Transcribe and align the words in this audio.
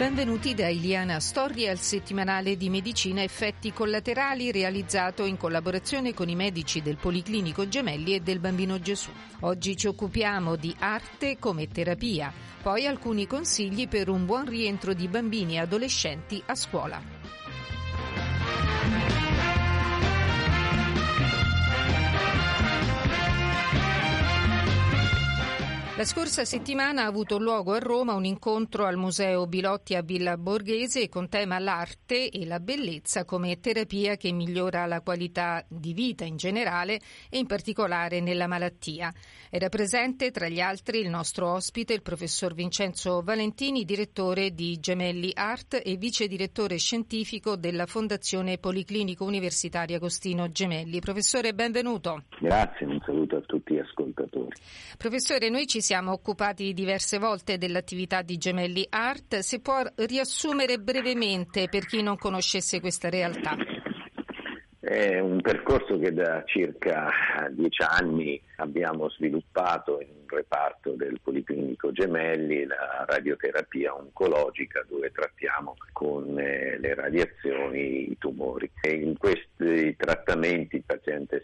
Benvenuti 0.00 0.54
da 0.54 0.66
Iliana 0.66 1.20
Storie 1.20 1.68
al 1.68 1.78
settimanale 1.78 2.56
di 2.56 2.70
medicina 2.70 3.22
effetti 3.22 3.70
collaterali 3.70 4.50
realizzato 4.50 5.26
in 5.26 5.36
collaborazione 5.36 6.14
con 6.14 6.30
i 6.30 6.34
medici 6.34 6.80
del 6.80 6.96
Policlinico 6.96 7.68
Gemelli 7.68 8.14
e 8.14 8.20
del 8.20 8.38
Bambino 8.38 8.80
Gesù. 8.80 9.10
Oggi 9.40 9.76
ci 9.76 9.88
occupiamo 9.88 10.56
di 10.56 10.74
arte 10.78 11.36
come 11.38 11.68
terapia, 11.68 12.32
poi 12.62 12.86
alcuni 12.86 13.26
consigli 13.26 13.88
per 13.88 14.08
un 14.08 14.24
buon 14.24 14.46
rientro 14.46 14.94
di 14.94 15.06
bambini 15.06 15.56
e 15.56 15.58
adolescenti 15.58 16.42
a 16.46 16.54
scuola. 16.54 17.19
La 26.00 26.06
scorsa 26.06 26.46
settimana 26.46 27.02
ha 27.02 27.06
avuto 27.06 27.36
luogo 27.36 27.74
a 27.74 27.78
Roma 27.78 28.14
un 28.14 28.24
incontro 28.24 28.86
al 28.86 28.96
Museo 28.96 29.46
Bilotti 29.46 29.94
a 29.94 30.00
Villa 30.00 30.38
Borghese 30.38 31.10
con 31.10 31.28
tema 31.28 31.58
l'arte 31.58 32.30
e 32.30 32.46
la 32.46 32.58
bellezza 32.58 33.26
come 33.26 33.60
terapia 33.60 34.16
che 34.16 34.32
migliora 34.32 34.86
la 34.86 35.02
qualità 35.02 35.62
di 35.68 35.92
vita 35.92 36.24
in 36.24 36.38
generale 36.38 36.98
e 37.28 37.36
in 37.36 37.44
particolare 37.44 38.20
nella 38.20 38.46
malattia. 38.46 39.12
Era 39.50 39.68
presente 39.68 40.30
tra 40.30 40.48
gli 40.48 40.60
altri 40.60 41.00
il 41.00 41.10
nostro 41.10 41.52
ospite, 41.52 41.92
il 41.92 42.00
professor 42.00 42.54
Vincenzo 42.54 43.20
Valentini, 43.20 43.84
direttore 43.84 44.54
di 44.54 44.80
Gemelli 44.80 45.32
Art 45.34 45.82
e 45.84 45.96
vice 45.96 46.28
direttore 46.28 46.78
scientifico 46.78 47.56
della 47.56 47.84
Fondazione 47.84 48.56
Policlinico 48.56 49.26
Universitario 49.26 49.96
Agostino 49.96 50.50
Gemelli. 50.50 50.98
Professore, 51.00 51.52
benvenuto. 51.52 52.22
Grazie, 52.40 52.86
un 52.86 53.02
saluto 53.04 53.36
a 53.36 53.40
tutti 53.42 53.74
gli 53.74 53.78
ascoltatori. 53.80 54.56
Professore, 54.96 55.50
noi 55.50 55.66
ci 55.66 55.82
siamo 55.90 56.12
occupati 56.12 56.72
diverse 56.72 57.18
volte 57.18 57.58
dell'attività 57.58 58.22
di 58.22 58.36
Gemelli 58.36 58.86
Art. 58.90 59.38
Se 59.38 59.60
può 59.60 59.82
riassumere 59.96 60.78
brevemente 60.78 61.68
per 61.68 61.84
chi 61.84 62.00
non 62.00 62.16
conoscesse 62.16 62.78
questa 62.78 63.10
realtà. 63.10 63.56
È 64.78 65.18
un 65.18 65.40
percorso 65.40 65.98
che 65.98 66.12
da 66.12 66.44
circa 66.46 67.10
dieci 67.50 67.82
anni 67.82 68.40
abbiamo 68.58 69.10
sviluppato 69.10 70.00
in 70.00 70.10
un 70.10 70.28
reparto 70.28 70.92
del 70.92 71.18
Policlinico 71.20 71.90
Gemelli, 71.90 72.66
la 72.66 73.04
radioterapia 73.08 73.92
oncologica, 73.92 74.86
dove 74.88 75.10
trattiamo 75.10 75.74
con 75.92 76.38
eh, 76.38 76.78
le 76.78 76.94
radiazioni 76.94 78.12
i 78.12 78.16
tumori. 78.16 78.70
E 78.80 78.92
in 78.92 79.18
questi 79.18 79.96
trattamenti 79.96 80.76
il 80.76 80.84
paziente 80.86 81.42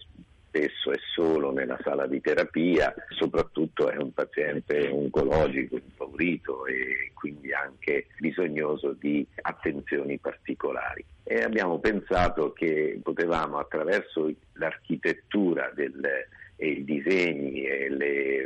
spesso 0.56 0.92
è 0.92 0.98
solo 1.14 1.50
sala 1.86 2.08
di 2.08 2.20
terapia, 2.20 2.92
soprattutto 3.10 3.88
è 3.88 3.96
un 3.96 4.12
paziente 4.12 4.88
oncologico, 4.88 5.76
impaurito 5.76 6.66
e 6.66 7.12
quindi 7.14 7.52
anche 7.52 8.08
bisognoso 8.18 8.96
di 8.98 9.24
attenzioni 9.42 10.18
particolari. 10.18 11.04
E 11.22 11.42
abbiamo 11.42 11.78
pensato 11.78 12.52
che 12.52 12.98
potevamo 13.00 13.58
attraverso 13.58 14.32
l'architettura 14.54 15.70
del 15.74 16.26
e 16.58 16.68
i 16.68 16.84
disegni 16.84 17.64
e, 17.66 17.90
le, 17.90 18.44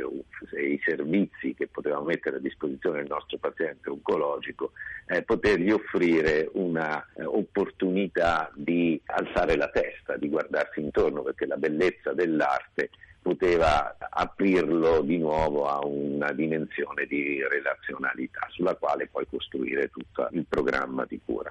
e, 0.53 0.73
i 0.73 0.81
servizi 0.83 1.53
che 1.53 1.67
potevamo 1.67 2.03
mettere 2.03 2.35
a 2.37 2.39
disposizione 2.39 2.99
del 2.99 3.07
nostro 3.09 3.37
paziente 3.37 3.89
oncologico, 3.89 4.73
eh, 5.07 5.21
potergli 5.23 5.71
offrire 5.71 6.49
un'opportunità 6.51 8.49
eh, 8.49 8.51
di 8.55 9.01
alzare 9.05 9.55
la 9.55 9.69
testa, 9.69 10.17
di 10.17 10.27
guardarsi 10.27 10.81
intorno, 10.81 11.21
perché 11.21 11.45
la 11.45 11.55
bellezza 11.55 12.11
dell'arte 12.11 12.89
poteva 13.21 13.95
aprirlo 14.09 15.01
di 15.01 15.17
nuovo 15.17 15.67
a 15.67 15.85
una 15.85 16.31
dimensione 16.31 17.05
di 17.05 17.41
relazionalità 17.47 18.47
sulla 18.49 18.75
quale 18.75 19.07
poi 19.07 19.27
costruire 19.29 19.89
tutto 19.89 20.27
il 20.31 20.45
programma 20.47 21.05
di 21.07 21.19
cura. 21.23 21.49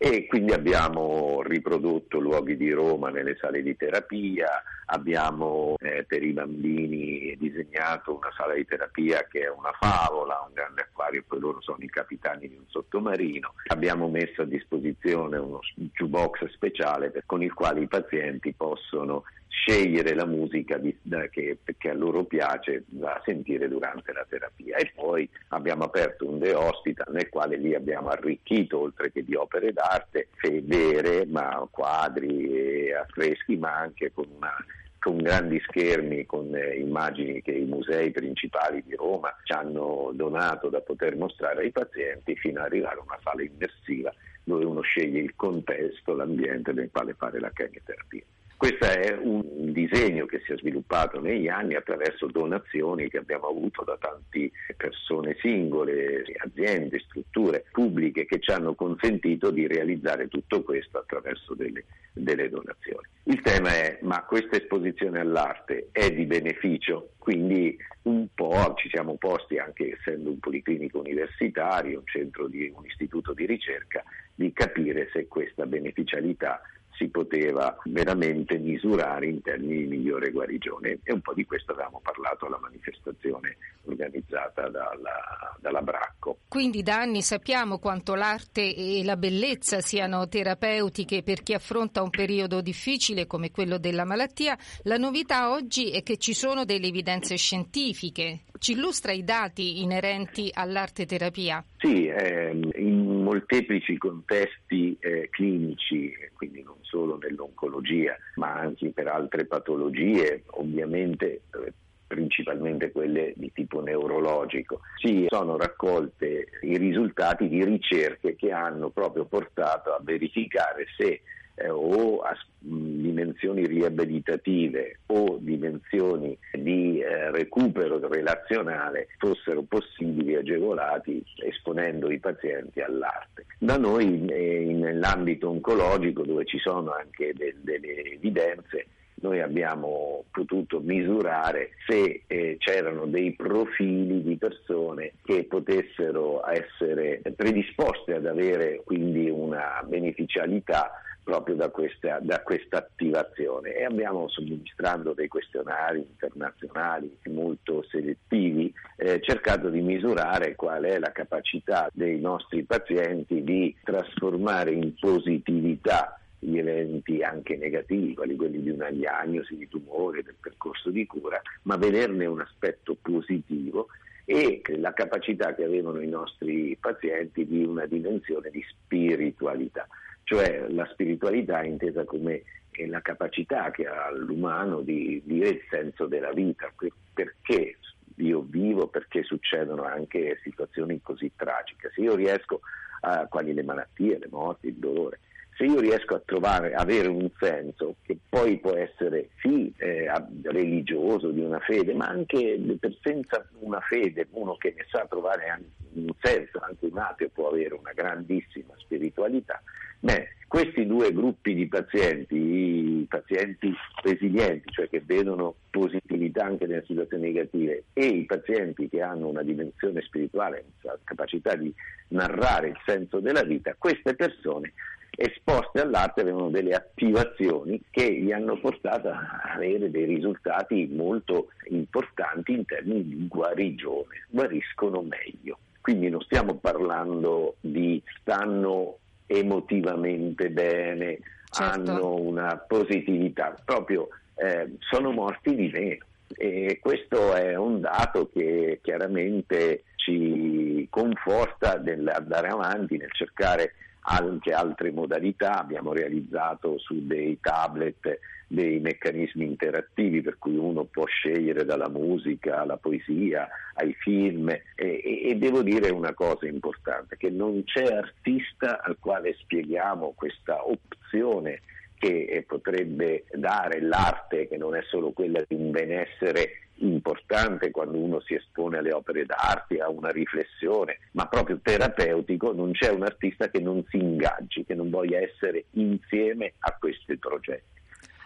E 0.00 0.26
quindi 0.28 0.52
abbiamo 0.52 1.42
riprodotto 1.42 2.20
luoghi 2.20 2.56
di 2.56 2.70
Roma 2.70 3.10
nelle 3.10 3.36
sale 3.40 3.62
di 3.64 3.76
terapia, 3.76 4.62
abbiamo 4.86 5.74
eh, 5.80 6.04
per 6.04 6.22
i 6.22 6.32
bambini 6.32 7.36
disegnato 7.36 8.14
una 8.14 8.30
sala 8.36 8.54
di 8.54 8.64
terapia 8.64 9.26
che 9.28 9.40
è 9.40 9.50
una 9.50 9.72
favola, 9.72 10.44
un 10.46 10.52
grande 10.54 10.82
acquario, 10.82 11.24
poi 11.26 11.40
loro 11.40 11.60
sono 11.62 11.78
i 11.80 11.90
capitani 11.90 12.48
di 12.48 12.54
un 12.54 12.64
sottomarino, 12.68 13.54
abbiamo 13.66 14.08
messo 14.08 14.42
a 14.42 14.44
disposizione 14.44 15.36
uno 15.36 15.58
jukebox 15.74 16.44
speciale 16.52 17.12
con 17.26 17.42
il 17.42 17.52
quale 17.52 17.80
i 17.80 17.88
pazienti 17.88 18.52
possono 18.52 19.24
scegliere 19.60 20.14
la 20.14 20.24
musica 20.24 20.78
di, 20.78 20.96
che, 21.30 21.58
che, 21.76 21.90
a 21.90 21.94
loro 21.94 22.24
piace 22.24 22.84
da 22.86 23.20
sentire 23.24 23.68
durante 23.68 24.12
la 24.12 24.24
terapia 24.28 24.76
e 24.76 24.92
poi 24.94 25.28
abbiamo 25.48 25.84
aperto 25.84 26.28
un 26.28 26.38
The 26.38 26.54
Hospital 26.54 27.12
nel 27.12 27.28
quale 27.28 27.56
lì 27.56 27.74
abbiamo 27.74 28.08
arricchito 28.08 28.80
oltre 28.80 29.10
che 29.10 29.24
di 29.24 29.34
opere 29.34 29.72
d'arte 29.72 30.28
vere 30.62 31.26
ma 31.26 31.66
quadri 31.70 32.50
e 32.50 32.94
affreschi 32.94 33.56
ma 33.56 33.76
anche 33.76 34.12
con 34.12 34.26
una 34.36 34.54
con 35.00 35.18
grandi 35.18 35.60
schermi, 35.60 36.26
con 36.26 36.54
eh, 36.54 36.74
immagini 36.76 37.40
che 37.40 37.52
i 37.52 37.64
musei 37.64 38.10
principali 38.10 38.82
di 38.84 38.96
Roma 38.96 39.34
ci 39.44 39.52
hanno 39.52 40.10
donato 40.12 40.68
da 40.68 40.80
poter 40.80 41.16
mostrare 41.16 41.62
ai 41.62 41.70
pazienti 41.70 42.34
fino 42.34 42.58
ad 42.58 42.66
arrivare 42.66 42.98
a 42.98 43.04
una 43.06 43.18
sala 43.22 43.42
immersiva 43.42 44.12
dove 44.42 44.64
uno 44.64 44.80
sceglie 44.80 45.20
il 45.20 45.34
contesto, 45.36 46.14
l'ambiente 46.14 46.72
nel 46.72 46.90
quale 46.90 47.14
fare 47.14 47.38
la 47.38 47.50
chemioterapia. 47.50 48.22
Questo 48.58 48.86
è 48.86 49.16
un 49.16 49.70
disegno 49.72 50.26
che 50.26 50.42
si 50.44 50.52
è 50.52 50.56
sviluppato 50.56 51.20
negli 51.20 51.46
anni 51.46 51.76
attraverso 51.76 52.26
donazioni 52.26 53.08
che 53.08 53.18
abbiamo 53.18 53.46
avuto 53.46 53.84
da 53.84 53.96
tante 54.00 54.50
persone 54.76 55.36
singole, 55.38 56.24
aziende, 56.38 56.98
strutture 56.98 57.66
pubbliche 57.70 58.26
che 58.26 58.40
ci 58.40 58.50
hanno 58.50 58.74
consentito 58.74 59.52
di 59.52 59.68
realizzare 59.68 60.26
tutto 60.26 60.64
questo 60.64 60.98
attraverso 60.98 61.54
delle, 61.54 61.84
delle 62.12 62.48
donazioni. 62.48 63.06
Il 63.22 63.40
tema 63.42 63.68
è 63.68 64.00
ma 64.02 64.24
questa 64.24 64.56
esposizione 64.56 65.20
all'arte 65.20 65.90
è 65.92 66.10
di 66.10 66.24
beneficio? 66.24 67.10
Quindi 67.16 67.76
un 68.02 68.26
po' 68.34 68.74
ci 68.76 68.88
siamo 68.88 69.14
posti, 69.18 69.58
anche 69.58 69.96
essendo 69.96 70.30
un 70.30 70.40
policlinico 70.40 70.98
universitario, 70.98 72.00
un 72.00 72.06
centro 72.06 72.48
di 72.48 72.72
un 72.74 72.84
istituto 72.84 73.34
di 73.34 73.46
ricerca, 73.46 74.02
di 74.34 74.52
capire 74.52 75.08
se 75.12 75.28
questa 75.28 75.64
beneficialità 75.64 76.60
si 76.98 77.08
poteva 77.08 77.76
veramente 77.84 78.58
misurare 78.58 79.26
in 79.26 79.40
termini 79.40 79.82
di 79.82 79.86
migliore 79.86 80.32
guarigione 80.32 80.98
e 81.04 81.12
un 81.12 81.20
po' 81.20 81.32
di 81.32 81.46
questo 81.46 81.72
avevamo 81.72 82.00
parlato 82.02 82.46
alla 82.46 82.58
manifestazione 82.60 83.56
organizzata 83.84 84.68
dalla, 84.68 85.56
dalla 85.60 85.80
Bracco. 85.80 86.38
Quindi 86.48 86.82
da 86.82 87.00
anni 87.00 87.22
sappiamo 87.22 87.78
quanto 87.78 88.16
l'arte 88.16 88.74
e 88.74 89.02
la 89.04 89.16
bellezza 89.16 89.80
siano 89.80 90.26
terapeutiche 90.28 91.22
per 91.22 91.42
chi 91.42 91.54
affronta 91.54 92.02
un 92.02 92.10
periodo 92.10 92.60
difficile 92.60 93.26
come 93.26 93.52
quello 93.52 93.78
della 93.78 94.04
malattia. 94.04 94.58
La 94.82 94.96
novità 94.96 95.52
oggi 95.52 95.90
è 95.90 96.02
che 96.02 96.16
ci 96.18 96.34
sono 96.34 96.64
delle 96.64 96.88
evidenze 96.88 97.36
scientifiche. 97.36 98.42
Ci 98.58 98.72
illustra 98.72 99.12
i 99.12 99.22
dati 99.22 99.82
inerenti 99.82 100.50
all'arte 100.52 101.06
terapia? 101.06 101.64
Sì, 101.76 102.08
ehm, 102.08 102.70
in 102.74 103.22
molteplici 103.22 103.96
contesti 103.96 104.96
eh, 104.98 105.28
clinici, 105.30 106.12
quindi 106.34 106.62
non 106.62 106.76
solo 106.82 107.18
nell'oncologia, 107.18 108.16
ma 108.34 108.54
anche 108.54 108.90
per 108.90 109.06
altre 109.06 109.46
patologie, 109.46 110.42
ovviamente 110.46 111.42
eh, 111.54 111.72
principalmente 112.08 112.90
quelle 112.90 113.32
di 113.36 113.52
tipo 113.52 113.80
neurologico. 113.80 114.80
Si 114.96 115.26
sono 115.28 115.56
raccolte 115.56 116.46
i 116.62 116.76
risultati 116.78 117.48
di 117.48 117.62
ricerche 117.64 118.34
che 118.34 118.50
hanno 118.50 118.88
proprio 118.88 119.26
portato 119.26 119.90
a 119.90 120.00
verificare 120.02 120.86
se 120.96 121.20
eh, 121.60 121.68
o 121.68 122.20
a 122.20 122.36
dimensioni 122.60 123.66
riabilitative 123.66 125.00
o 125.06 125.38
dimensioni 125.40 126.36
di 126.52 127.00
eh, 127.00 127.30
recupero 127.30 127.98
relazionale 128.08 129.08
fossero 129.18 129.62
possibili 129.62 130.34
agevolati 130.34 131.22
esponendo 131.44 132.10
i 132.10 132.18
pazienti 132.18 132.80
all'arte. 132.80 133.46
Da 133.58 133.76
noi 133.76 134.26
eh, 134.26 134.72
nell'ambito 134.72 135.48
oncologico 135.48 136.24
dove 136.24 136.44
ci 136.44 136.58
sono 136.58 136.92
anche 136.92 137.32
de- 137.34 137.56
delle 137.60 138.02
evidenze 138.02 138.86
noi 139.20 139.40
abbiamo 139.40 140.24
potuto 140.30 140.80
misurare 140.80 141.70
se 141.86 142.22
eh, 142.26 142.56
c'erano 142.58 143.06
dei 143.06 143.34
profili 143.34 144.22
di 144.22 144.36
persone 144.36 145.14
che 145.24 145.44
potessero 145.44 146.48
essere 146.48 147.20
predisposte 147.34 148.14
ad 148.14 148.26
avere 148.26 148.82
quindi 148.84 149.28
una 149.28 149.82
beneficialità 149.84 150.92
proprio 151.28 151.56
da 151.56 151.68
questa, 151.68 152.20
da 152.22 152.40
questa 152.40 152.78
attivazione. 152.78 153.74
E 153.74 153.84
abbiamo 153.84 154.30
somministrando 154.30 155.12
dei 155.12 155.28
questionari 155.28 155.98
internazionali 155.98 157.18
molto 157.26 157.84
selettivi 157.90 158.72
eh, 158.96 159.20
cercato 159.20 159.68
di 159.68 159.82
misurare 159.82 160.54
qual 160.54 160.84
è 160.84 160.98
la 160.98 161.12
capacità 161.12 161.90
dei 161.92 162.18
nostri 162.18 162.62
pazienti 162.62 163.44
di 163.44 163.76
trasformare 163.84 164.72
in 164.72 164.94
positività 164.98 166.18
gli 166.38 166.56
eventi 166.56 167.20
anche 167.20 167.58
negativi, 167.58 168.14
quali 168.14 168.34
quelli 168.34 168.62
di 168.62 168.70
una 168.70 168.90
diagnosi 168.90 169.54
di 169.54 169.68
tumore, 169.68 170.22
del 170.22 170.36
percorso 170.40 170.88
di 170.88 171.04
cura, 171.04 171.38
ma 171.64 171.76
vederne 171.76 172.24
un 172.24 172.40
aspetto 172.40 172.96
positivo 172.98 173.88
e 174.24 174.62
la 174.78 174.94
capacità 174.94 175.54
che 175.54 175.64
avevano 175.64 176.00
i 176.00 176.08
nostri 176.08 176.74
pazienti 176.80 177.46
di 177.46 177.64
una 177.64 177.84
dimensione 177.84 178.48
di 178.48 178.64
spiritualità 178.66 179.86
cioè 180.28 180.66
la 180.68 180.86
spiritualità 180.92 181.64
intesa 181.64 182.04
come 182.04 182.42
la 182.86 183.00
capacità 183.00 183.70
che 183.70 183.86
ha 183.86 184.10
l'umano 184.10 184.82
di 184.82 185.22
dire 185.24 185.48
il 185.48 185.62
senso 185.70 186.06
della 186.06 186.32
vita, 186.32 186.70
perché 187.14 187.78
io 188.16 188.44
vivo, 188.46 188.88
perché 188.88 189.22
succedono 189.22 189.84
anche 189.84 190.38
situazioni 190.42 191.00
così 191.02 191.32
tragiche. 191.34 191.90
Se 191.94 192.02
io 192.02 192.14
riesco 192.14 192.60
a 193.00 193.26
quali 193.26 193.54
le 193.54 193.62
malattie, 193.62 194.18
le 194.18 194.28
morti, 194.30 194.68
il 194.68 194.74
dolore, 194.74 195.18
se 195.56 195.64
io 195.64 195.80
riesco 195.80 196.16
a 196.16 196.22
trovare, 196.22 196.74
avere 196.74 197.08
un 197.08 197.30
senso 197.40 197.96
che 198.02 198.18
poi 198.28 198.58
può 198.58 198.74
essere 198.74 199.30
sì 199.40 199.72
eh, 199.78 200.08
religioso, 200.42 201.30
di 201.30 201.40
una 201.40 201.58
fede, 201.60 201.94
ma 201.94 202.06
anche 202.06 202.60
senza 203.02 203.48
una 203.60 203.80
fede, 203.80 204.26
uno 204.32 204.56
che 204.58 204.74
ne 204.76 204.84
sa 204.90 205.06
trovare 205.08 205.58
un 205.94 206.12
senso, 206.20 206.60
anche 206.60 206.86
un 206.86 206.98
ateo 206.98 207.30
può 207.30 207.48
avere 207.48 207.74
una 207.74 207.92
grandissima 207.92 208.74
spiritualità, 208.76 209.60
Beh, 210.00 210.28
questi 210.48 210.86
due 210.86 211.12
gruppi 211.12 211.54
di 211.54 211.66
pazienti, 211.66 212.36
i 212.36 213.06
pazienti 213.08 213.72
resilienti, 214.02 214.70
cioè 214.70 214.88
che 214.88 215.02
vedono 215.04 215.56
positività 215.70 216.44
anche 216.44 216.66
nelle 216.66 216.84
situazioni 216.86 217.24
negative, 217.24 217.84
e 217.92 218.06
i 218.06 218.24
pazienti 218.24 218.88
che 218.88 219.02
hanno 219.02 219.28
una 219.28 219.42
dimensione 219.42 220.00
spirituale, 220.02 220.64
una 220.82 220.98
capacità 221.04 221.54
di 221.54 221.72
narrare 222.08 222.68
il 222.68 222.80
senso 222.86 223.20
della 223.20 223.42
vita, 223.42 223.74
queste 223.76 224.14
persone 224.14 224.72
esposte 225.10 225.80
all'arte 225.80 226.20
avevano 226.20 226.48
delle 226.48 226.74
attivazioni 226.74 227.82
che 227.90 228.20
gli 228.20 228.30
hanno 228.30 228.58
portato 228.60 229.08
a 229.08 229.52
avere 229.54 229.90
dei 229.90 230.04
risultati 230.04 230.88
molto 230.92 231.48
importanti 231.70 232.52
in 232.52 232.64
termini 232.64 233.02
di 233.02 233.26
guarigione, 233.26 234.26
guariscono 234.30 235.02
meglio. 235.02 235.58
Quindi 235.80 236.08
non 236.08 236.20
stiamo 236.20 236.54
parlando 236.54 237.56
di 237.60 238.00
stanno 238.20 238.98
emotivamente 239.28 240.50
bene, 240.50 241.18
certo. 241.50 241.90
hanno 241.90 242.14
una 242.16 242.56
positività, 242.56 243.54
proprio 243.64 244.08
eh, 244.34 244.72
sono 244.80 245.12
morti 245.12 245.54
di 245.54 245.70
meno. 245.72 246.04
E 246.36 246.78
questo 246.80 247.34
è 247.34 247.54
un 247.54 247.80
dato 247.80 248.28
che 248.32 248.80
chiaramente 248.82 249.84
ci 249.96 250.86
conforta 250.90 251.78
nell'andare 251.78 252.48
avanti, 252.48 252.96
nel 252.96 253.12
cercare 253.12 253.72
anche 254.08 254.52
altre 254.52 254.90
modalità, 254.90 255.58
abbiamo 255.58 255.92
realizzato 255.92 256.78
su 256.78 257.06
dei 257.06 257.38
tablet 257.40 258.18
dei 258.50 258.80
meccanismi 258.80 259.44
interattivi 259.44 260.22
per 260.22 260.38
cui 260.38 260.56
uno 260.56 260.84
può 260.84 261.04
scegliere 261.04 261.66
dalla 261.66 261.90
musica 261.90 262.60
alla 262.60 262.78
poesia 262.78 263.46
ai 263.74 263.92
film 263.92 264.48
e, 264.48 264.62
e, 264.74 265.28
e, 265.28 265.34
devo 265.36 265.62
dire 265.62 265.90
una 265.90 266.14
cosa 266.14 266.46
importante, 266.46 267.18
che 267.18 267.28
non 267.28 267.62
c'è 267.64 267.84
artista 267.84 268.80
al 268.82 268.96
quale 268.98 269.36
spieghiamo 269.38 270.14
questa 270.16 270.66
opzione 270.66 271.60
che 271.98 272.44
potrebbe 272.46 273.24
dare 273.32 273.80
l'arte, 273.80 274.48
che 274.48 274.56
non 274.56 274.74
è 274.74 274.82
solo 274.88 275.10
quella 275.10 275.42
di 275.46 275.54
un 275.54 275.70
benessere 275.70 276.68
importante 276.80 277.70
quando 277.70 277.98
uno 277.98 278.20
si 278.20 278.34
espone 278.34 278.78
alle 278.78 278.92
opere 278.92 279.24
d'arte, 279.24 279.80
a 279.80 279.88
una 279.88 280.10
riflessione, 280.10 280.98
ma 281.12 281.26
proprio 281.26 281.58
terapeutico, 281.62 282.52
non 282.52 282.72
c'è 282.72 282.90
un 282.90 283.02
artista 283.02 283.48
che 283.48 283.60
non 283.60 283.84
si 283.88 283.98
ingaggi, 283.98 284.64
che 284.64 284.74
non 284.74 284.90
voglia 284.90 285.18
essere 285.18 285.64
insieme 285.72 286.54
a 286.60 286.76
questi 286.78 287.16
progetti. 287.16 287.76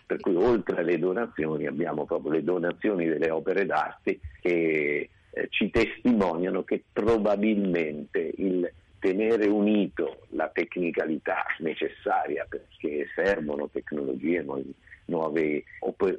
Per 0.05 0.21
cui 0.21 0.35
oltre 0.35 0.81
alle 0.81 0.99
donazioni 0.99 1.67
abbiamo 1.67 2.05
proprio 2.05 2.33
le 2.33 2.45
donazioni 2.45 3.07
delle 3.07 3.31
opere 3.31 3.65
d'arte 3.65 4.19
che 4.43 5.09
eh, 5.31 5.47
ci 5.49 5.71
testimoniano 5.71 6.65
che 6.65 6.83
probabilmente 6.93 8.33
il 8.37 8.71
tenere 8.99 9.47
unito 9.49 10.27
la 10.31 10.49
tecnicalità 10.49 11.45
necessaria 11.59 12.47
perché 12.83 13.07
servono 13.15 13.69
tecnologie, 13.69 14.45
nuove, 15.05 15.65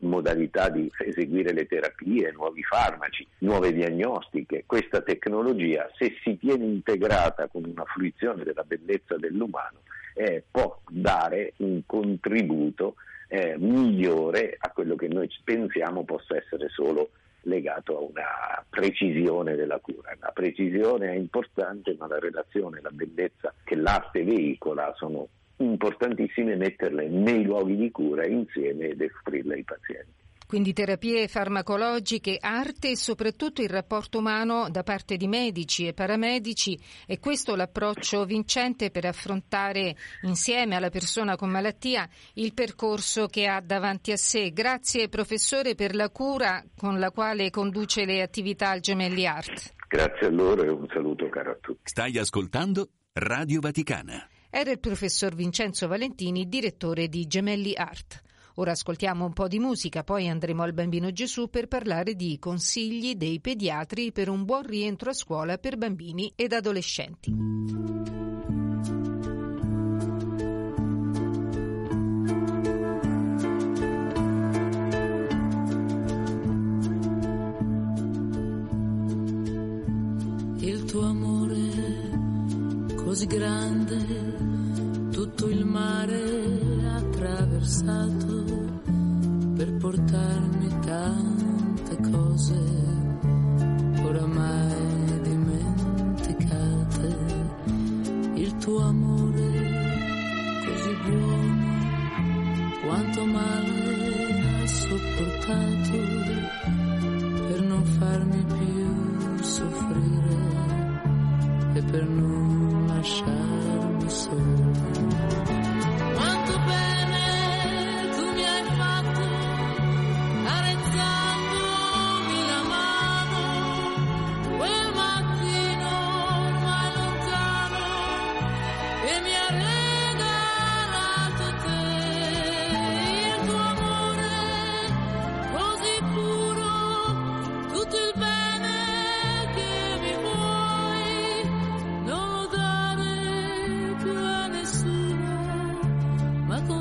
modalità 0.02 0.70
di 0.70 0.90
eseguire 1.06 1.52
le 1.52 1.68
terapie, 1.68 2.32
nuovi 2.32 2.64
farmaci, 2.64 3.28
nuove 3.40 3.74
diagnostiche. 3.74 4.64
Questa 4.66 5.02
tecnologia, 5.02 5.90
se 5.98 6.16
si 6.24 6.38
tiene 6.38 6.66
integrata 6.66 7.48
con 7.48 7.66
una 7.66 7.84
fruizione 7.86 8.44
della 8.44 8.64
bellezza 8.64 9.18
dell'umano, 9.18 9.82
eh, 10.16 10.44
può 10.50 10.80
dare 10.90 11.54
un 11.58 11.82
contributo 11.86 12.96
eh, 13.28 13.56
migliore 13.58 14.56
a 14.58 14.70
quello 14.70 14.96
che 14.96 15.08
noi 15.08 15.28
pensiamo 15.44 16.04
possa 16.04 16.38
essere 16.38 16.70
solo 16.70 17.10
legato 17.46 17.98
a 17.98 18.02
una 18.02 18.66
precisione 18.70 19.56
della 19.56 19.80
cura. 19.80 20.16
La 20.20 20.32
precisione 20.32 21.10
è 21.10 21.16
importante, 21.16 21.96
ma 21.98 22.08
la 22.08 22.20
relazione, 22.20 22.80
la 22.82 22.92
bellezza 22.92 23.54
che 23.64 23.76
l'arte 23.76 24.24
veicola 24.24 24.94
sono 24.96 25.28
importantissime 25.64 26.56
metterle 26.56 27.08
nei 27.08 27.44
luoghi 27.44 27.76
di 27.76 27.92
cura 27.92 28.26
insieme 28.26 28.90
ed 28.90 29.02
offrirle 29.02 29.56
ai 29.56 29.64
pazienti. 29.64 30.22
Quindi 30.54 30.74
terapie 30.74 31.28
farmacologiche, 31.28 32.38
arte 32.40 32.92
e 32.92 32.96
soprattutto 32.96 33.64
il 33.64 33.70
rapporto 33.70 34.20
umano 34.20 34.70
da 34.70 34.84
parte 34.84 35.18
di 35.18 35.28
medici 35.28 35.88
e 35.88 35.94
paramedici 35.94 36.80
è 37.08 37.18
questo 37.18 37.56
l'approccio 37.56 38.24
vincente 38.26 38.92
per 38.92 39.06
affrontare 39.06 39.96
insieme 40.22 40.76
alla 40.76 40.92
persona 40.92 41.36
con 41.36 41.50
malattia 41.50 42.08
il 42.36 42.54
percorso 42.54 43.26
che 43.26 43.48
ha 43.48 43.62
davanti 43.62 44.12
a 44.12 44.18
sé. 44.18 44.52
Grazie 44.52 45.10
professore 45.10 45.74
per 45.74 45.96
la 45.96 46.12
cura 46.12 46.64
con 46.78 47.00
la 47.00 47.10
quale 47.10 47.50
conduce 47.50 48.06
le 48.06 48.22
attività 48.22 48.70
al 48.70 48.80
Gemelli 48.80 49.26
Art. 49.26 49.74
Grazie 49.88 50.28
a 50.28 50.30
loro 50.30 50.62
e 50.62 50.70
un 50.70 50.88
saluto 50.94 51.30
caro 51.30 51.50
a 51.50 51.58
tutti. 51.60 51.82
Stai 51.86 52.18
ascoltando 52.20 52.90
Radio 53.14 53.60
Vaticana. 53.60 54.28
Era 54.56 54.70
il 54.70 54.80
professor 54.80 55.34
Vincenzo 55.34 55.88
Valentini, 55.88 56.48
direttore 56.48 57.10
di 57.10 57.26
Gemelli 57.26 57.74
Art. 57.76 58.22
Ora 58.58 58.74
ascoltiamo 58.74 59.26
un 59.26 59.34
po' 59.34 59.48
di 59.48 59.58
musica, 59.58 60.04
poi 60.04 60.30
andremo 60.30 60.62
al 60.62 60.74
Bambino 60.74 61.12
Gesù 61.12 61.50
per 61.50 61.68
parlare 61.68 62.14
di 62.14 62.38
consigli 62.38 63.16
dei 63.16 63.40
pediatri 63.40 64.12
per 64.12 64.30
un 64.30 64.46
buon 64.46 64.62
rientro 64.62 65.10
a 65.10 65.14
scuola 65.14 65.58
per 65.58 65.78
bambini 65.78 66.32
ed 66.36 66.54
adolescenti. 66.54 67.32
Il 80.60 80.86
tuo 80.86 81.06
amore 81.08 82.14
così 83.04 83.28
grande, 83.28 84.23
mare 85.74 86.22
attraversato 86.86 88.44
per 89.56 89.74
portarmi 89.78 90.70
tante 90.86 91.98
cose 92.12 92.60
oramai 94.04 95.20
dimenticate. 95.24 97.08
Il 98.36 98.56
tuo 98.58 98.84
amore 98.84 99.52
così 100.64 100.96
buono, 101.10 101.66
quanto 102.86 103.26
male 103.26 104.62
ha 104.62 104.68
sopportato 104.68 106.23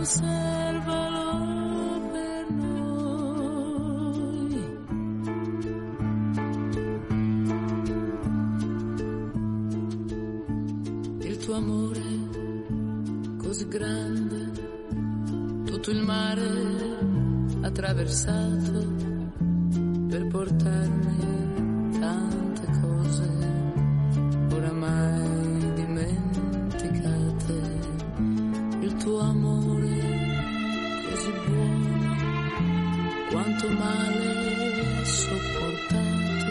conservalo 0.02 2.00
per 2.10 2.50
noi. 2.50 3.16
Il 11.20 11.36
tuo 11.36 11.54
amore 11.54 12.02
così 13.36 13.68
grande, 13.68 14.50
tutto 15.66 15.90
il 15.92 16.02
mare 16.02 16.50
attraversato 17.60 18.91
quanto 33.32 33.68
male 33.70 35.04
sopportato 35.04 36.46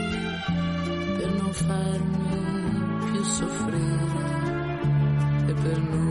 per 1.18 1.30
non 1.40 1.54
farmi 1.54 3.12
più 3.12 3.24
soffrire 3.24 4.30
e 5.46 5.54
per 5.54 5.80
non 5.80 6.11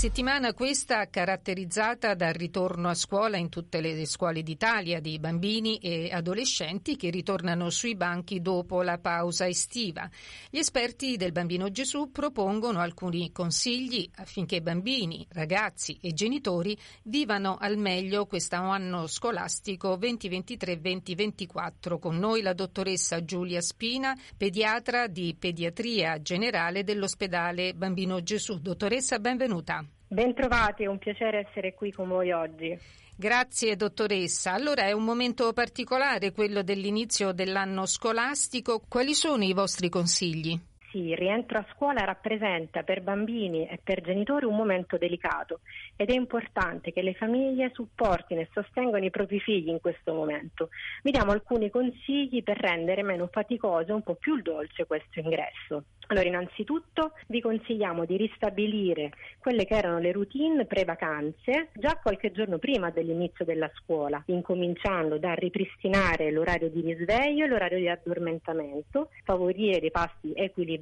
Settimana 0.00 0.54
questa 0.54 1.10
caratterizzata 1.10 2.14
dal 2.14 2.32
ritorno 2.32 2.88
a 2.88 2.94
scuola 2.94 3.36
in 3.36 3.50
tutte 3.50 3.82
le 3.82 4.06
scuole 4.06 4.42
d'Italia 4.42 4.98
di 4.98 5.18
bambini 5.18 5.76
e 5.76 6.08
adolescenti 6.10 6.96
che 6.96 7.10
ritornano 7.10 7.68
sui 7.68 7.94
banchi 7.96 8.40
dopo 8.40 8.80
la 8.80 8.96
pausa 8.96 9.46
estiva. 9.46 10.08
Gli 10.48 10.56
esperti 10.56 11.18
del 11.18 11.32
Bambino 11.32 11.70
Gesù 11.70 12.10
propongono 12.10 12.80
alcuni 12.80 13.30
consigli 13.30 14.08
affinché 14.14 14.62
bambini, 14.62 15.26
ragazzi 15.32 15.98
e 16.00 16.14
genitori 16.14 16.74
vivano 17.02 17.58
al 17.60 17.76
meglio 17.76 18.24
questo 18.24 18.56
anno 18.56 19.06
scolastico 19.06 19.98
2023-2024. 19.98 21.98
Con 21.98 22.16
noi 22.16 22.40
la 22.40 22.54
dottoressa 22.54 23.22
Giulia 23.22 23.60
Spina, 23.60 24.18
pediatra 24.34 25.08
di 25.08 25.36
pediatria 25.38 26.22
generale 26.22 26.84
dell'ospedale 26.84 27.74
Bambino 27.74 28.22
Gesù. 28.22 28.60
Dottoressa, 28.60 29.18
benvenuta. 29.18 29.89
Bentrovati, 30.12 30.82
è 30.82 30.86
un 30.86 30.98
piacere 30.98 31.46
essere 31.46 31.72
qui 31.72 31.92
con 31.92 32.08
voi 32.08 32.32
oggi. 32.32 32.76
Grazie 33.14 33.76
dottoressa. 33.76 34.52
Allora 34.52 34.82
è 34.82 34.90
un 34.90 35.04
momento 35.04 35.52
particolare 35.52 36.32
quello 36.32 36.64
dell'inizio 36.64 37.30
dell'anno 37.30 37.86
scolastico. 37.86 38.82
Quali 38.88 39.14
sono 39.14 39.44
i 39.44 39.52
vostri 39.52 39.88
consigli? 39.88 40.60
Il 40.92 41.16
rientro 41.16 41.58
a 41.58 41.66
scuola 41.72 42.02
rappresenta 42.02 42.82
per 42.82 43.00
bambini 43.00 43.64
e 43.68 43.78
per 43.80 44.00
genitori 44.00 44.44
un 44.44 44.56
momento 44.56 44.98
delicato 44.98 45.60
ed 45.94 46.10
è 46.10 46.14
importante 46.14 46.92
che 46.92 47.00
le 47.00 47.14
famiglie 47.14 47.70
supportino 47.72 48.40
e 48.40 48.48
sostengano 48.52 49.04
i 49.04 49.10
propri 49.10 49.38
figli 49.38 49.68
in 49.68 49.80
questo 49.80 50.12
momento. 50.12 50.70
Vi 51.04 51.12
diamo 51.12 51.30
alcuni 51.30 51.70
consigli 51.70 52.42
per 52.42 52.56
rendere 52.56 53.04
meno 53.04 53.28
faticoso 53.30 53.92
e 53.92 53.94
un 53.94 54.02
po' 54.02 54.16
più 54.16 54.42
dolce 54.42 54.86
questo 54.86 55.20
ingresso. 55.20 55.84
Allora, 56.08 56.26
innanzitutto 56.26 57.12
vi 57.28 57.40
consigliamo 57.40 58.04
di 58.04 58.16
ristabilire 58.16 59.12
quelle 59.38 59.64
che 59.64 59.74
erano 59.74 60.00
le 60.00 60.10
routine 60.10 60.64
pre-vacanze 60.64 61.68
già 61.74 62.00
qualche 62.02 62.32
giorno 62.32 62.58
prima 62.58 62.90
dell'inizio 62.90 63.44
della 63.44 63.70
scuola, 63.74 64.20
incominciando 64.26 65.18
da 65.18 65.34
ripristinare 65.34 66.32
l'orario 66.32 66.68
di 66.68 66.80
risveglio 66.80 67.44
e 67.44 67.48
l'orario 67.48 67.78
di 67.78 67.88
addormentamento, 67.88 69.10
favorire 69.22 69.78
dei 69.78 69.92
pasti 69.92 70.32
equilibrati, 70.34 70.79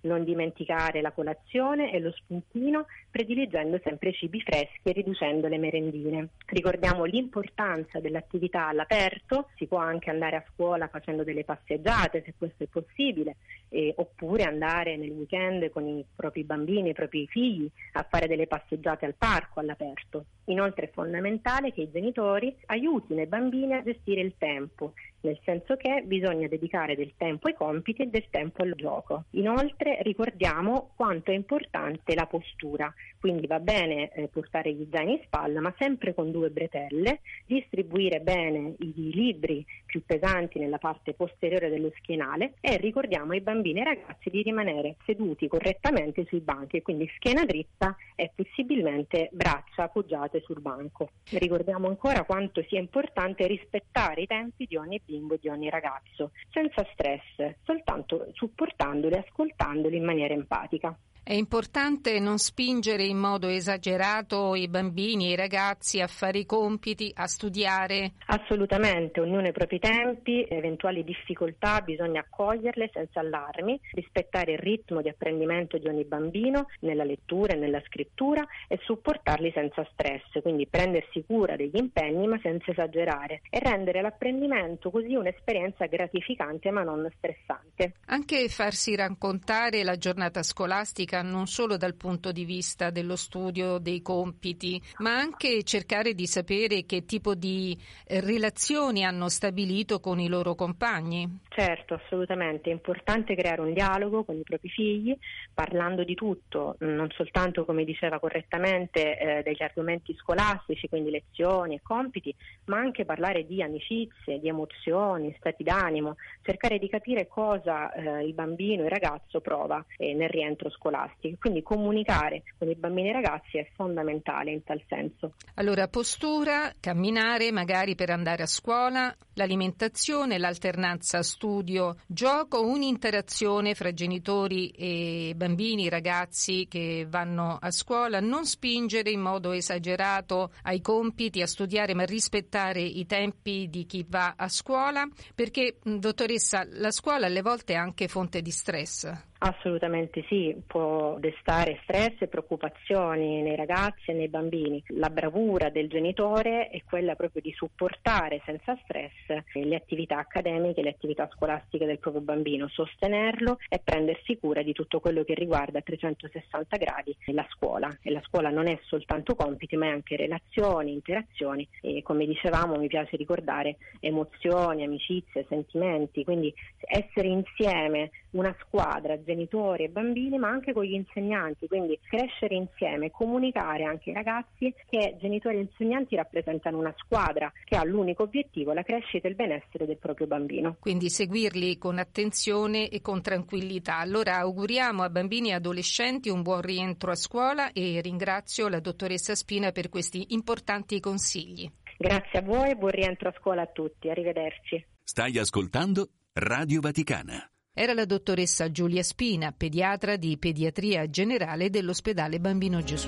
non 0.00 0.24
dimenticare 0.24 1.00
la 1.00 1.12
colazione 1.12 1.92
e 1.92 1.98
lo 1.98 2.12
spuntino, 2.12 2.86
prediligendo 3.10 3.80
sempre 3.82 4.12
cibi 4.12 4.40
freschi 4.40 4.80
e 4.88 4.92
riducendo 4.92 5.48
le 5.48 5.58
merendine. 5.58 6.28
Ricordiamo 6.46 7.04
l'importanza 7.04 7.98
dell'attività 7.98 8.68
all'aperto, 8.68 9.48
si 9.56 9.66
può 9.66 9.78
anche 9.78 10.10
andare 10.10 10.36
a 10.36 10.44
scuola 10.52 10.88
facendo 10.88 11.24
delle 11.24 11.44
passeggiate 11.44 12.22
se 12.24 12.34
questo 12.38 12.64
è 12.64 12.66
possibile, 12.66 13.36
eh, 13.70 13.92
oppure 13.96 14.44
andare 14.44 14.96
nel 14.96 15.10
weekend 15.10 15.68
con 15.70 15.86
i 15.86 16.04
propri 16.14 16.44
bambini, 16.44 16.90
i 16.90 16.94
propri 16.94 17.26
figli 17.26 17.68
a 17.92 18.06
fare 18.08 18.28
delle 18.28 18.46
passeggiate 18.46 19.04
al 19.04 19.14
parco 19.14 19.60
all'aperto. 19.60 20.26
Inoltre 20.44 20.86
è 20.86 20.90
fondamentale 20.90 21.72
che 21.72 21.82
i 21.82 21.90
genitori 21.90 22.54
aiutino 22.66 23.20
i 23.20 23.26
bambini 23.26 23.74
a 23.74 23.82
gestire 23.82 24.20
il 24.20 24.34
tempo, 24.38 24.94
nel 25.20 25.38
senso 25.42 25.76
che 25.76 26.02
bisogna 26.04 26.46
dedicare 26.48 26.94
del 26.94 27.14
tempo 27.16 27.48
ai 27.48 27.54
compiti 27.54 28.02
e 28.02 28.06
del 28.06 28.26
tempo 28.30 28.62
al 28.62 28.74
gioco. 28.76 29.24
Inoltre 29.30 29.98
ricordiamo 30.02 30.90
quanto 30.94 31.30
è 31.30 31.34
importante 31.34 32.14
la 32.14 32.26
postura, 32.26 32.92
quindi 33.18 33.46
va 33.46 33.60
bene 33.60 34.10
eh, 34.12 34.28
portare 34.28 34.72
gli 34.72 34.86
zaini 34.90 35.12
in 35.12 35.20
spalla, 35.24 35.60
ma 35.60 35.74
sempre 35.78 36.14
con 36.14 36.30
due 36.30 36.50
bretelle, 36.50 37.20
distribuire 37.46 38.20
bene 38.20 38.74
i 38.78 39.10
libri 39.12 39.64
più 39.86 40.02
pesanti 40.04 40.58
nella 40.58 40.78
parte 40.78 41.14
posteriore 41.14 41.68
dello 41.68 41.92
schienale 41.96 42.54
e 42.60 42.76
ricordiamo 42.76 43.32
ai 43.32 43.40
bambini 43.40 43.78
e 43.78 43.82
ai 43.82 43.94
ragazzi 43.94 44.30
di 44.30 44.42
rimanere 44.42 44.96
seduti 45.04 45.48
correttamente 45.48 46.24
sui 46.26 46.40
banchi, 46.40 46.82
quindi 46.82 47.10
schiena 47.16 47.44
dritta 47.44 47.96
e 48.14 48.30
possibilmente 48.34 49.28
braccia 49.32 49.84
appoggiate 49.84 50.40
sul 50.42 50.60
banco. 50.60 51.10
Ricordiamo 51.30 51.88
ancora 51.88 52.24
quanto 52.24 52.62
sia 52.68 52.78
importante 52.78 53.46
rispettare 53.46 54.22
i 54.22 54.26
tempi 54.26 54.66
di 54.66 54.76
ogni 54.76 55.00
bimbo 55.04 55.34
e 55.34 55.38
di 55.40 55.48
ogni 55.48 55.70
ragazzo, 55.70 56.32
senza 56.50 56.86
stress, 56.92 57.56
soltanto 57.64 58.28
supportandoli 58.32 59.14
e 59.14 59.24
ascoltandoli 59.26 59.96
in 59.96 60.04
maniera 60.04 60.34
empatica. 60.34 60.96
È 61.28 61.34
importante 61.34 62.18
non 62.20 62.38
spingere 62.38 63.04
in 63.04 63.18
modo 63.18 63.48
esagerato 63.48 64.54
i 64.54 64.66
bambini 64.66 65.26
e 65.26 65.32
i 65.32 65.36
ragazzi 65.36 66.00
a 66.00 66.06
fare 66.06 66.38
i 66.38 66.46
compiti, 66.46 67.12
a 67.14 67.26
studiare. 67.26 68.12
Assolutamente, 68.28 69.20
ognuno 69.20 69.42
ha 69.42 69.48
i 69.48 69.52
propri 69.52 69.78
tempi, 69.78 70.46
eventuali 70.48 71.04
difficoltà 71.04 71.82
bisogna 71.82 72.20
accoglierle 72.20 72.88
senza 72.94 73.20
allarmi, 73.20 73.78
rispettare 73.92 74.52
il 74.52 74.58
ritmo 74.58 75.02
di 75.02 75.10
apprendimento 75.10 75.76
di 75.76 75.86
ogni 75.86 76.04
bambino 76.04 76.68
nella 76.80 77.04
lettura 77.04 77.52
e 77.52 77.58
nella 77.58 77.82
scrittura 77.84 78.42
e 78.66 78.78
supportarli 78.84 79.52
senza 79.54 79.86
stress, 79.92 80.40
quindi 80.40 80.66
prendersi 80.66 81.22
cura 81.26 81.56
degli 81.56 81.76
impegni 81.76 82.26
ma 82.26 82.38
senza 82.42 82.70
esagerare 82.70 83.42
e 83.50 83.58
rendere 83.58 84.00
l'apprendimento 84.00 84.90
così 84.90 85.14
un'esperienza 85.14 85.84
gratificante 85.84 86.70
ma 86.70 86.84
non 86.84 87.06
stressante. 87.18 87.96
Anche 88.06 88.48
farsi 88.48 88.96
raccontare 88.96 89.84
la 89.84 89.98
giornata 89.98 90.42
scolastica 90.42 91.16
postura 91.18 91.22
non 91.22 91.46
solo 91.46 91.76
dal 91.76 91.94
punto 91.94 92.32
di 92.32 92.44
vista 92.44 92.90
dello 92.90 93.16
studio 93.16 93.78
dei 93.78 94.02
compiti, 94.02 94.80
ma 94.98 95.16
anche 95.16 95.62
cercare 95.64 96.14
di 96.14 96.26
sapere 96.26 96.84
che 96.84 97.04
tipo 97.04 97.34
di 97.34 97.76
eh, 98.06 98.20
relazioni 98.20 99.04
hanno 99.04 99.28
stabilito 99.28 100.00
con 100.00 100.20
i 100.20 100.28
loro 100.28 100.54
compagni? 100.54 101.40
Certo, 101.48 101.94
assolutamente. 101.94 102.70
È 102.70 102.72
importante 102.72 103.34
creare 103.34 103.60
un 103.60 103.72
dialogo 103.72 104.24
con 104.24 104.36
i 104.36 104.42
propri 104.42 104.68
figli, 104.68 105.16
parlando 105.52 106.04
di 106.04 106.14
tutto, 106.14 106.76
non 106.80 107.08
soltanto, 107.10 107.64
come 107.64 107.84
diceva 107.84 108.18
correttamente, 108.18 109.18
eh, 109.18 109.42
degli 109.42 109.62
argomenti 109.62 110.14
scolastici, 110.18 110.88
quindi 110.88 111.10
lezioni 111.10 111.74
e 111.74 111.80
compiti, 111.82 112.34
ma 112.66 112.78
anche 112.78 113.04
parlare 113.04 113.46
di 113.46 113.62
amicizie, 113.62 114.38
di 114.38 114.48
emozioni, 114.48 115.34
stati 115.38 115.62
d'animo, 115.62 116.16
cercare 116.42 116.78
di 116.78 116.88
capire 116.88 117.26
cosa 117.26 117.92
eh, 117.92 118.24
il 118.24 118.34
bambino, 118.34 118.84
il 118.84 118.90
ragazzo 118.90 119.40
prova 119.40 119.84
eh, 119.96 120.14
nel 120.14 120.28
rientro 120.28 120.70
scolastico. 120.70 121.07
Quindi 121.38 121.62
comunicare 121.62 122.42
con 122.58 122.68
i 122.68 122.74
bambini 122.74 123.08
e 123.08 123.10
i 123.10 123.14
ragazzi 123.14 123.58
è 123.58 123.68
fondamentale 123.74 124.52
in 124.52 124.62
tal 124.62 124.82
senso. 124.88 125.34
Allora, 125.54 125.88
postura, 125.88 126.72
camminare 126.80 127.50
magari 127.50 127.94
per 127.94 128.10
andare 128.10 128.42
a 128.42 128.46
scuola, 128.46 129.14
l'alimentazione, 129.34 130.38
l'alternanza 130.38 131.22
studio, 131.22 131.96
gioco, 132.06 132.66
un'interazione 132.66 133.74
fra 133.74 133.92
genitori 133.92 134.70
e 134.70 135.32
bambini, 135.36 135.88
ragazzi 135.88 136.66
che 136.68 137.06
vanno 137.08 137.56
a 137.60 137.70
scuola, 137.70 138.20
non 138.20 138.44
spingere 138.44 139.10
in 139.10 139.20
modo 139.20 139.52
esagerato 139.52 140.52
ai 140.62 140.80
compiti, 140.80 141.42
a 141.42 141.46
studiare, 141.46 141.94
ma 141.94 142.04
rispettare 142.04 142.80
i 142.80 143.06
tempi 143.06 143.68
di 143.68 143.86
chi 143.86 144.04
va 144.08 144.34
a 144.36 144.48
scuola, 144.48 145.08
perché, 145.34 145.78
dottoressa, 145.82 146.66
la 146.70 146.90
scuola 146.90 147.26
alle 147.26 147.42
volte 147.42 147.74
è 147.74 147.76
anche 147.76 148.08
fonte 148.08 148.42
di 148.42 148.50
stress. 148.50 149.10
Assolutamente 149.40 150.24
sì, 150.26 150.60
può 150.66 151.16
destare 151.20 151.78
stress 151.82 152.16
e 152.18 152.26
preoccupazioni 152.26 153.40
nei 153.40 153.54
ragazzi 153.54 154.10
e 154.10 154.14
nei 154.14 154.26
bambini. 154.28 154.82
La 154.88 155.10
bravura 155.10 155.70
del 155.70 155.88
genitore 155.88 156.68
è 156.70 156.82
quella 156.84 157.14
proprio 157.14 157.40
di 157.40 157.52
supportare 157.52 158.42
senza 158.44 158.76
stress 158.82 159.12
le 159.52 159.76
attività 159.76 160.18
accademiche, 160.18 160.82
le 160.82 160.90
attività 160.90 161.28
scolastiche 161.32 161.86
del 161.86 162.00
proprio 162.00 162.22
bambino, 162.22 162.66
sostenerlo 162.68 163.58
e 163.68 163.78
prendersi 163.78 164.36
cura 164.38 164.62
di 164.62 164.72
tutto 164.72 164.98
quello 164.98 165.22
che 165.22 165.34
riguarda 165.34 165.78
a 165.78 165.82
360 165.82 166.76
gradi 166.76 167.16
la 167.26 167.46
scuola. 167.50 167.96
E 168.02 168.10
la 168.10 168.22
scuola 168.24 168.50
non 168.50 168.66
è 168.66 168.76
soltanto 168.86 169.36
compiti, 169.36 169.76
ma 169.76 169.86
è 169.86 169.90
anche 169.90 170.16
relazioni, 170.16 170.92
interazioni 170.92 171.66
e 171.80 172.02
come 172.02 172.26
dicevamo 172.26 172.76
mi 172.76 172.88
piace 172.88 173.16
ricordare 173.16 173.76
emozioni, 174.00 174.82
amicizie, 174.82 175.46
sentimenti, 175.48 176.24
quindi 176.24 176.52
essere 176.80 177.28
insieme 177.28 178.10
una 178.30 178.54
squadra 178.60 179.16
genitori 179.28 179.84
e 179.84 179.88
bambini, 179.88 180.38
ma 180.38 180.48
anche 180.48 180.72
con 180.72 180.84
gli 180.84 180.94
insegnanti, 180.94 181.68
quindi 181.68 181.98
crescere 182.08 182.54
insieme, 182.54 183.10
comunicare 183.10 183.84
anche 183.84 184.08
ai 184.10 184.16
ragazzi 184.16 184.72
che 184.88 185.16
genitori 185.20 185.58
e 185.58 185.60
insegnanti 185.60 186.16
rappresentano 186.16 186.78
una 186.78 186.94
squadra 186.96 187.52
che 187.64 187.76
ha 187.76 187.84
l'unico 187.84 188.22
obiettivo 188.22 188.72
la 188.72 188.82
crescita 188.82 189.26
e 189.26 189.30
il 189.30 189.36
benessere 189.36 189.84
del 189.84 189.98
proprio 189.98 190.26
bambino. 190.26 190.76
Quindi 190.80 191.10
seguirli 191.10 191.76
con 191.76 191.98
attenzione 191.98 192.88
e 192.88 193.02
con 193.02 193.20
tranquillità. 193.20 193.98
Allora 193.98 194.36
auguriamo 194.36 195.02
a 195.02 195.10
bambini 195.10 195.50
e 195.50 195.54
adolescenti 195.54 196.30
un 196.30 196.40
buon 196.40 196.62
rientro 196.62 197.10
a 197.10 197.16
scuola 197.16 197.72
e 197.72 198.00
ringrazio 198.00 198.68
la 198.68 198.80
dottoressa 198.80 199.34
Spina 199.34 199.72
per 199.72 199.90
questi 199.90 200.28
importanti 200.28 201.00
consigli. 201.00 201.70
Grazie 201.98 202.38
a 202.38 202.42
voi 202.42 202.70
e 202.70 202.76
buon 202.76 202.92
rientro 202.92 203.28
a 203.28 203.34
scuola 203.38 203.62
a 203.62 203.66
tutti. 203.66 204.08
Arrivederci. 204.08 204.82
Stai 205.02 205.36
ascoltando 205.38 206.08
Radio 206.32 206.80
Vaticana. 206.80 207.50
Era 207.80 207.94
la 207.94 208.06
dottoressa 208.06 208.72
Giulia 208.72 209.04
Spina, 209.04 209.54
pediatra 209.56 210.16
di 210.16 210.36
pediatria 210.36 211.08
generale 211.08 211.70
dell'ospedale 211.70 212.40
Bambino 212.40 212.82
Gesù. 212.82 213.06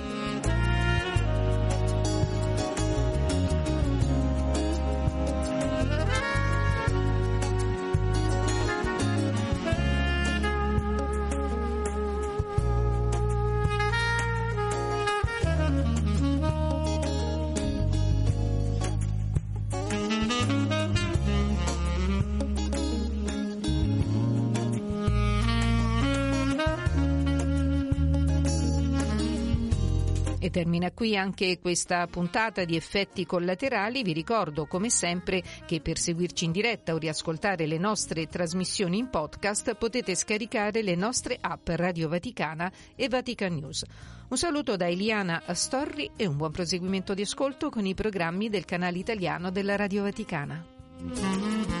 Termina 30.51 30.91
qui 30.91 31.17
anche 31.17 31.57
questa 31.59 32.05
puntata 32.05 32.63
di 32.65 32.75
effetti 32.75 33.25
collaterali. 33.25 34.03
Vi 34.03 34.13
ricordo 34.13 34.67
come 34.67 34.89
sempre 34.89 35.41
che 35.65 35.81
per 35.81 35.97
seguirci 35.97 36.45
in 36.45 36.51
diretta 36.51 36.93
o 36.93 36.97
riascoltare 36.97 37.65
le 37.65 37.79
nostre 37.79 38.27
trasmissioni 38.27 38.99
in 38.99 39.09
podcast 39.09 39.73
potete 39.73 40.13
scaricare 40.13 40.83
le 40.83 40.95
nostre 40.95 41.37
app 41.41 41.67
Radio 41.69 42.07
Vaticana 42.09 42.71
e 42.95 43.07
Vatican 43.07 43.55
News. 43.55 43.83
Un 44.29 44.37
saluto 44.37 44.75
da 44.75 44.87
Eliana 44.87 45.41
Astorri 45.45 46.11
e 46.15 46.25
un 46.25 46.37
buon 46.37 46.51
proseguimento 46.51 47.13
di 47.13 47.23
ascolto 47.23 47.69
con 47.69 47.85
i 47.85 47.95
programmi 47.95 48.49
del 48.49 48.65
canale 48.65 48.97
italiano 48.97 49.49
della 49.49 49.75
Radio 49.75 50.03
Vaticana. 50.03 51.80